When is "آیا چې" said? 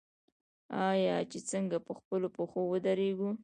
0.89-1.39